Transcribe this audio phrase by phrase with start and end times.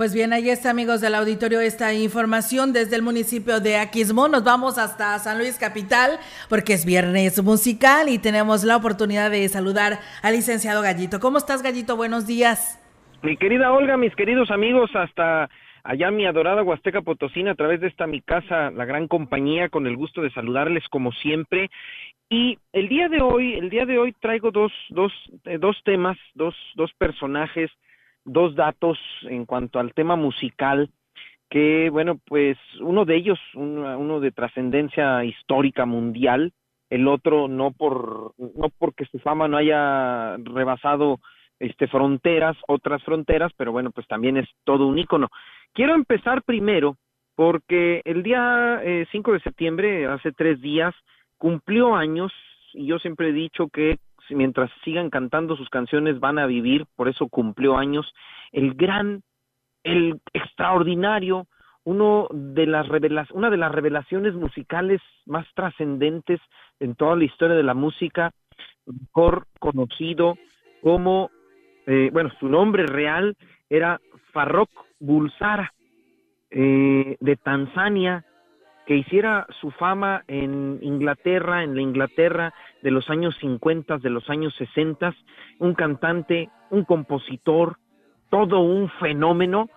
[0.00, 4.30] Pues bien, ahí está, amigos del auditorio, esta información desde el municipio de Aquismón.
[4.30, 6.12] Nos vamos hasta San Luis Capital
[6.48, 11.20] porque es viernes musical y tenemos la oportunidad de saludar al licenciado Gallito.
[11.20, 11.98] ¿Cómo estás, Gallito?
[11.98, 12.80] Buenos días.
[13.22, 15.50] Mi querida Olga, mis queridos amigos, hasta
[15.84, 19.86] allá mi adorada Huasteca Potosina, a través de esta mi casa, la gran compañía, con
[19.86, 21.68] el gusto de saludarles como siempre.
[22.30, 25.12] Y el día de hoy, el día de hoy traigo dos, dos,
[25.44, 27.70] eh, dos temas, dos, dos personajes
[28.24, 30.90] dos datos en cuanto al tema musical
[31.50, 36.52] que, bueno, pues uno de ellos, uno, de trascendencia histórica mundial,
[36.90, 41.18] el otro no por no porque su fama no haya rebasado
[41.58, 45.28] este fronteras, otras fronteras, pero bueno, pues también es todo un ícono.
[45.72, 46.96] Quiero empezar primero
[47.34, 50.94] porque el día 5 eh, de septiembre, hace tres días,
[51.36, 52.32] cumplió años
[52.72, 53.98] y yo siempre he dicho que
[54.30, 58.12] mientras sigan cantando sus canciones van a vivir, por eso cumplió años,
[58.52, 59.22] el gran,
[59.84, 61.46] el extraordinario,
[61.84, 62.86] uno de las
[63.32, 66.40] una de las revelaciones musicales más trascendentes
[66.78, 68.32] en toda la historia de la música,
[68.86, 70.36] mejor conocido
[70.82, 71.30] como,
[71.86, 73.36] eh, bueno, su nombre real
[73.68, 74.00] era
[74.32, 75.72] Farrokh Bulsara,
[76.50, 78.24] eh, de Tanzania,
[78.90, 82.52] que hiciera su fama en Inglaterra, en la Inglaterra
[82.82, 85.14] de los años 50, de los años 60,
[85.60, 87.76] un cantante, un compositor,
[88.30, 89.68] todo un fenómeno,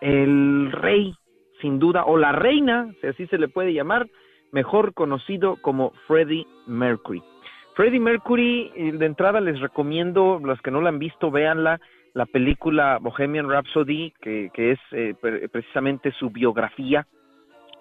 [0.00, 1.16] el rey,
[1.60, 4.06] sin duda, o la reina, si así se le puede llamar,
[4.52, 7.24] mejor conocido como Freddie Mercury.
[7.74, 11.80] Freddie Mercury, eh, de entrada les recomiendo, los que no la han visto, véanla,
[12.14, 15.16] la película Bohemian Rhapsody, que, que es eh,
[15.50, 17.04] precisamente su biografía,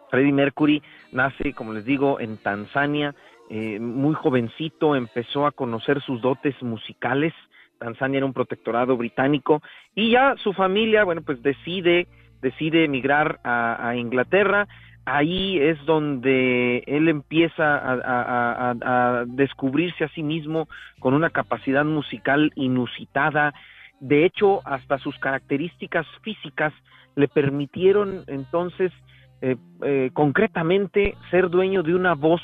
[0.09, 0.81] Freddie Mercury
[1.11, 3.15] nace, como les digo, en Tanzania,
[3.49, 7.33] eh, muy jovencito, empezó a conocer sus dotes musicales.
[7.79, 9.61] Tanzania era un protectorado británico
[9.95, 12.07] y ya su familia, bueno, pues decide,
[12.41, 14.67] decide emigrar a, Inglaterra.
[15.05, 20.67] Ahí es donde él empieza a, a descubrirse a sí mismo
[20.99, 23.53] con una capacidad musical inusitada.
[23.99, 26.73] De hecho, hasta sus características físicas
[27.15, 28.91] le permitieron entonces
[29.41, 32.41] eh, eh, concretamente ser dueño de una voz,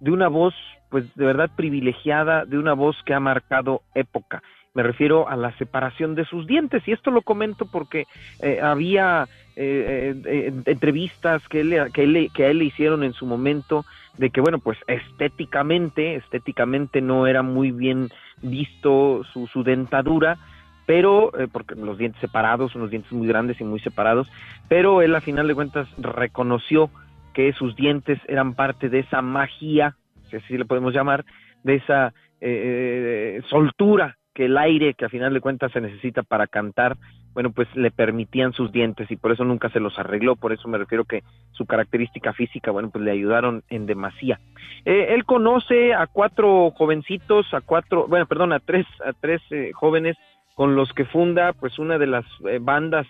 [0.00, 0.54] de una voz
[0.90, 4.42] pues de verdad privilegiada, de una voz que ha marcado época.
[4.74, 8.06] Me refiero a la separación de sus dientes y esto lo comento porque
[8.42, 9.26] eh, había
[9.56, 13.86] entrevistas que, él, que, que a él le hicieron en su momento
[14.18, 18.10] de que bueno pues estéticamente estéticamente no era muy bien
[18.42, 20.36] visto su, su dentadura
[20.86, 24.30] pero eh, porque los dientes separados, unos dientes muy grandes y muy separados,
[24.68, 26.90] pero él a final de cuentas reconoció
[27.34, 29.96] que sus dientes eran parte de esa magia,
[30.30, 31.24] si así le podemos llamar,
[31.64, 36.46] de esa eh, soltura que el aire que a final de cuentas se necesita para
[36.46, 36.96] cantar,
[37.32, 40.68] bueno, pues le permitían sus dientes y por eso nunca se los arregló, por eso
[40.68, 44.38] me refiero que su característica física, bueno, pues le ayudaron en demasía.
[44.84, 49.40] Eh, él conoce a cuatro jovencitos, a cuatro, bueno, perdón, a tres, a tres
[49.74, 50.16] jóvenes
[50.56, 53.06] con los que funda pues una de las eh, bandas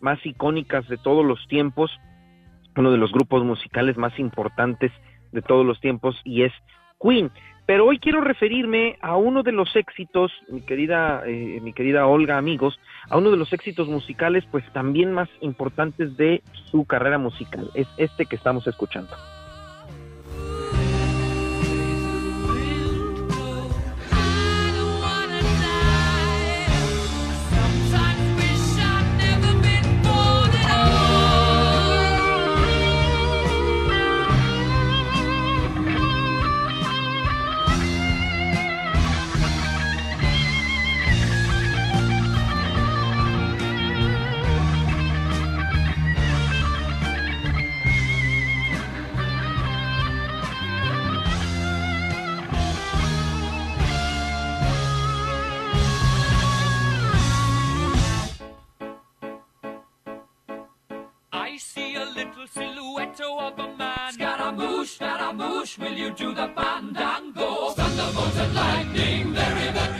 [0.00, 1.90] más icónicas de todos los tiempos,
[2.74, 4.90] uno de los grupos musicales más importantes
[5.30, 6.52] de todos los tiempos y es
[7.00, 7.30] Queen.
[7.66, 12.38] Pero hoy quiero referirme a uno de los éxitos, mi querida, eh, mi querida Olga,
[12.38, 12.78] amigos,
[13.10, 17.68] a uno de los éxitos musicales, pues también más importantes de su carrera musical.
[17.74, 19.10] Es este que estamos escuchando.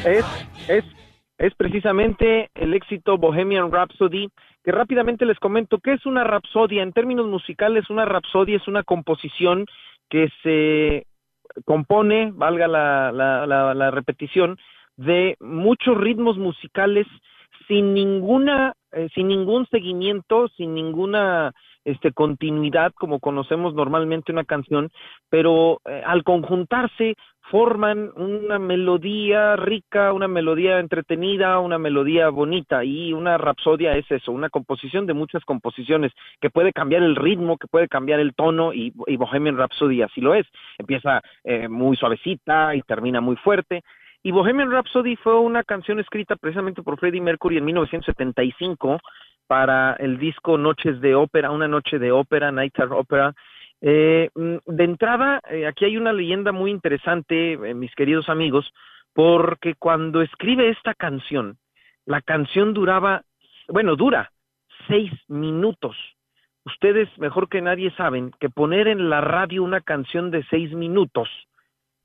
[0.05, 0.25] Es,
[0.69, 0.84] es,
[1.38, 4.28] es precisamente el éxito Bohemian Rhapsody,
[4.64, 6.82] que rápidamente les comento que es una rapsodia.
[6.82, 9.67] En términos musicales, una rapsodia es una composición
[10.08, 11.06] que se
[11.64, 14.58] compone, valga la, la, la repetición,
[14.96, 17.06] de muchos ritmos musicales
[17.69, 21.52] sin ninguna, eh, sin ningún seguimiento, sin ninguna
[21.87, 24.91] este, continuidad como conocemos normalmente una canción,
[25.31, 27.15] pero eh, al conjuntarse
[27.49, 34.33] forman una melodía rica, una melodía entretenida, una melodía bonita y una rapsodia es eso,
[34.33, 36.11] una composición de muchas composiciones
[36.41, 40.35] que puede cambiar el ritmo, que puede cambiar el tono y, Bohemian Rhapsody así lo
[40.35, 40.47] es,
[40.79, 43.85] empieza eh, muy suavecita y termina muy fuerte.
[44.26, 48.99] Y Bohemian Rhapsody fue una canción escrita precisamente por Freddie Mercury en 1975
[49.46, 53.32] para el disco Noches de Ópera, una noche de ópera, Night Opera.
[53.81, 58.69] Eh, mm, de entrada, eh, aquí hay una leyenda muy interesante, eh, mis queridos amigos,
[59.12, 61.56] porque cuando escribe esta canción,
[62.05, 63.23] la canción duraba,
[63.69, 64.32] bueno, dura
[64.88, 65.96] seis minutos.
[66.64, 71.28] Ustedes mejor que nadie saben que poner en la radio una canción de seis minutos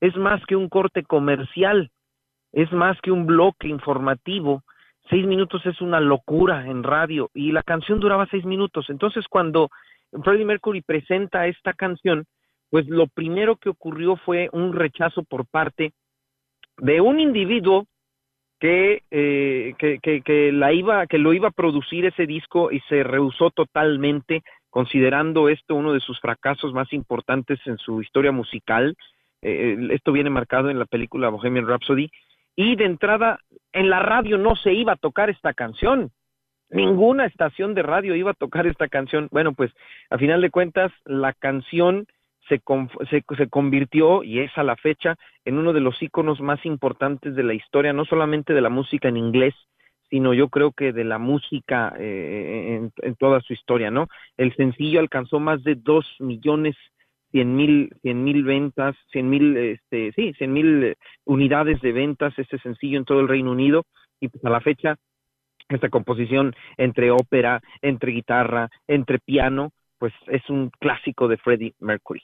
[0.00, 1.90] es más que un corte comercial,
[2.52, 4.62] es más que un bloque informativo,
[5.08, 8.86] seis minutos es una locura en radio y la canción duraba seis minutos.
[8.90, 9.70] Entonces, cuando
[10.22, 12.24] Freddie Mercury presenta esta canción,
[12.70, 15.92] pues lo primero que ocurrió fue un rechazo por parte
[16.78, 17.86] de un individuo
[18.60, 22.80] que, eh, que, que, que, la iba, que lo iba a producir ese disco y
[22.88, 28.94] se rehusó totalmente, considerando esto uno de sus fracasos más importantes en su historia musical.
[29.42, 32.08] Eh, esto viene marcado en la película Bohemian Rhapsody
[32.56, 33.38] y de entrada
[33.72, 36.10] en la radio no se iba a tocar esta canción.
[36.70, 39.28] Ninguna estación de radio iba a tocar esta canción.
[39.30, 39.70] Bueno, pues
[40.10, 42.06] a final de cuentas la canción
[42.48, 42.60] se,
[43.10, 47.34] se, se, convirtió, y es a la fecha, en uno de los íconos más importantes
[47.34, 49.54] de la historia, no solamente de la música en inglés,
[50.10, 54.08] sino yo creo que de la música eh, en, en, toda su historia, ¿no?
[54.36, 56.76] El sencillo alcanzó más de dos millones
[57.32, 62.32] cien mil, cien mil ventas, cien mil, este, sí, cien mil eh, unidades de ventas,
[62.38, 63.84] este sencillo en todo el Reino Unido,
[64.20, 64.96] y pues a la fecha,
[65.68, 72.22] esta composición entre ópera, entre guitarra, entre piano, pues es un clásico de Freddie Mercury.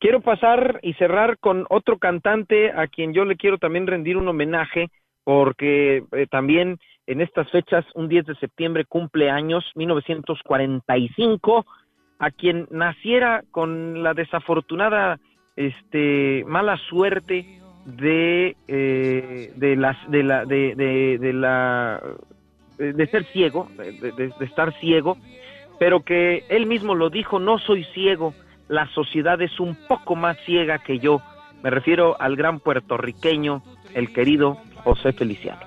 [0.00, 4.26] Quiero pasar y cerrar con otro cantante a quien yo le quiero también rendir un
[4.26, 4.88] homenaje,
[5.22, 11.66] porque eh, también en estas fechas, un 10 de septiembre, cumple años, 1945,
[12.18, 15.18] a quien naciera con la desafortunada
[15.56, 20.74] este mala suerte de eh, de las de la de,
[21.20, 22.00] de, la
[22.78, 25.16] de ser ciego de, de, estar ciego
[25.78, 28.34] pero que él mismo lo dijo no soy ciego
[28.68, 31.20] la sociedad es un poco más ciega que yo
[31.62, 33.62] me refiero al gran puertorriqueño
[33.94, 35.60] el querido José Feliciano.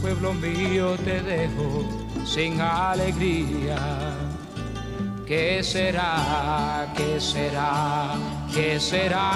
[0.00, 1.84] Pueblo mío te dejo
[2.24, 3.76] sin alegría
[5.26, 6.86] ¿Qué será?
[6.96, 8.14] ¿Qué será?
[8.54, 9.28] ¿Qué será?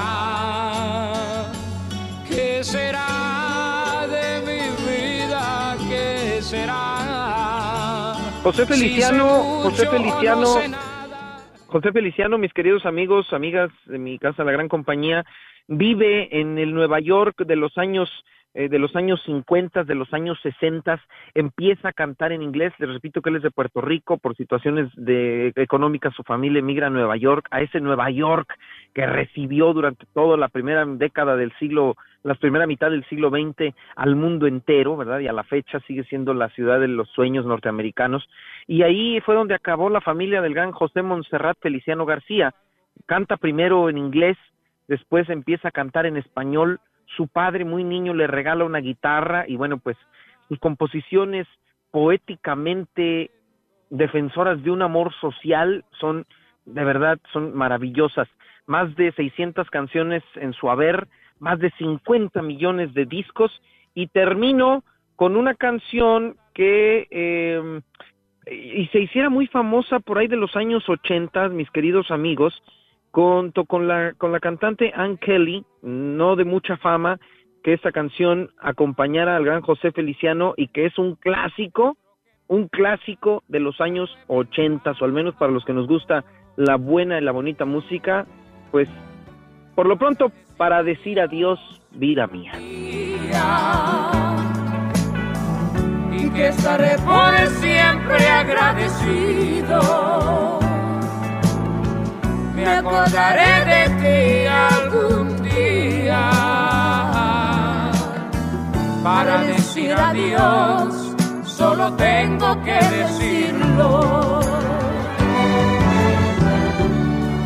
[2.29, 5.77] ¿Qué será de mi vida?
[5.89, 8.15] ¿Qué será?
[8.45, 9.27] José Feliciano,
[9.65, 10.45] José Feliciano,
[11.67, 15.25] José Feliciano, mis queridos amigos, amigas de mi casa, la gran compañía,
[15.67, 18.09] vive en el Nueva York de los años
[18.53, 21.01] eh, de los años 50, de los años 60,
[21.35, 22.73] empieza a cantar en inglés.
[22.79, 26.89] Les repito que él es de Puerto Rico, por situaciones de, económicas su familia emigra
[26.89, 28.53] a Nueva York, a ese Nueva York
[28.93, 31.95] que recibió durante toda la primera década del siglo,
[32.25, 35.21] la primera mitad del siglo XX al mundo entero, ¿verdad?
[35.21, 38.29] Y a la fecha sigue siendo la ciudad de los sueños norteamericanos.
[38.67, 42.53] Y ahí fue donde acabó la familia del gran José Montserrat Feliciano García.
[43.07, 44.37] Canta primero en inglés,
[44.89, 46.81] después empieza a cantar en español,
[47.17, 49.97] su padre muy niño le regala una guitarra y bueno, pues
[50.49, 51.47] sus composiciones
[51.91, 53.31] poéticamente
[53.91, 56.27] defensoras de un amor social son
[56.65, 58.29] de verdad son maravillosas.
[58.67, 61.09] Más de 600 canciones en su haber,
[61.41, 63.51] más de 50 millones de discos
[63.95, 64.85] y termino
[65.17, 67.81] con una canción que eh,
[68.51, 72.63] y se hiciera muy famosa por ahí de los años 80, mis queridos amigos,
[73.11, 77.19] con, con, la, con la cantante Ann Kelly, no de mucha fama,
[77.63, 81.97] que esta canción acompañara al gran José Feliciano y que es un clásico,
[82.47, 86.25] un clásico de los años 80, o al menos para los que nos gusta
[86.57, 88.27] la buena y la bonita música,
[88.71, 88.89] pues
[89.75, 91.59] por lo pronto para decir adiós,
[91.93, 92.53] vida mía.
[96.13, 99.81] Y que estaré por siempre agradecido
[102.61, 106.31] me acordaré de ti algún día.
[109.03, 111.11] Para decir adiós
[111.45, 114.41] solo tengo que decirlo.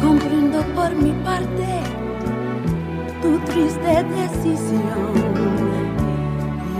[0.02, 1.68] Comprendo por mi parte
[3.22, 5.34] tu triste decisión.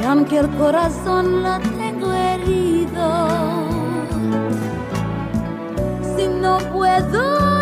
[0.06, 3.06] Aunque el corazón lo tengo herido,
[6.14, 7.53] si no puedo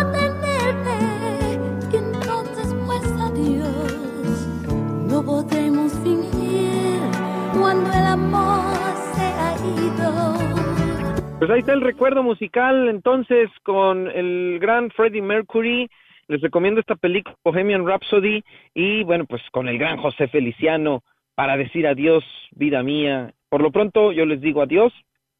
[11.45, 15.89] pues ahí está el recuerdo musical entonces con el gran Freddie Mercury.
[16.29, 21.03] Les recomiendo esta película Bohemian Rhapsody y bueno, pues con el gran José Feliciano
[21.35, 23.33] para decir adiós, vida mía.
[23.49, 24.93] Por lo pronto yo les digo adiós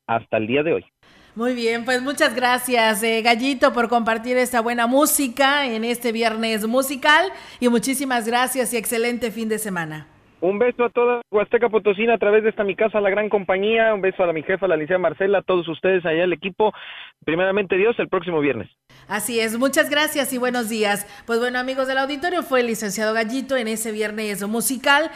[0.05, 0.92] hasta el día de hoy.
[1.35, 6.67] Muy bien, pues muchas gracias, eh, Gallito, por compartir esta buena música en este viernes
[6.67, 7.25] musical
[7.59, 10.07] y muchísimas gracias y excelente fin de semana.
[10.41, 13.95] Un beso a toda Huasteca Potosina a través de esta mi casa, la gran compañía.
[13.95, 16.73] Un beso a mi jefa, la licenciada Marcela, a todos ustedes allá, el equipo.
[17.25, 18.69] Primeramente Dios, el próximo viernes.
[19.07, 21.07] Así es, muchas gracias y buenos días.
[21.25, 25.09] Pues bueno, amigos del auditorio, fue el licenciado Gallito en ese viernes musical.